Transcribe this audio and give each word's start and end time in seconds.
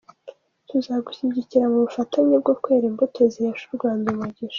Tuzagushyigikira 0.69 1.65
mu 1.71 1.79
bufatanye 1.85 2.35
bwo 2.43 2.53
kwera 2.61 2.85
imbuto 2.91 3.19
zihesha 3.33 3.63
u 3.67 3.77
Rwanda 3.77 4.05
umugisha. 4.11 4.49